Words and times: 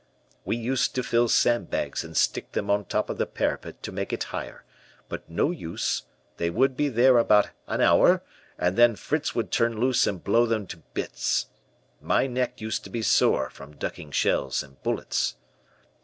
"We 0.45 0.55
used 0.57 0.95
to 0.95 1.03
fill 1.03 1.27
sandbags 1.29 2.03
and 2.03 2.17
stick 2.17 2.53
them 2.53 2.71
on 2.71 2.85
top 2.85 3.07
of 3.11 3.19
the 3.19 3.27
parapet 3.27 3.83
to 3.83 3.91
make 3.91 4.11
it 4.11 4.23
higher, 4.33 4.63
but 5.07 5.29
no 5.29 5.51
use, 5.51 6.05
they 6.37 6.49
would 6.49 6.75
be 6.75 6.89
there 6.89 7.19
about 7.19 7.51
an 7.67 7.81
hour, 7.81 8.23
and 8.57 8.75
then 8.77 8.95
Fritz 8.95 9.35
would 9.35 9.51
turn 9.51 9.79
loose 9.79 10.07
and 10.07 10.23
blow 10.23 10.47
them 10.47 10.65
to 10.65 10.77
bits. 10.95 11.49
My 12.01 12.25
neck 12.25 12.59
used 12.59 12.83
to 12.85 12.89
be 12.89 13.03
sore 13.03 13.51
from 13.51 13.75
ducking 13.75 14.09
shells 14.09 14.63
and 14.63 14.81
bullets. 14.81 15.35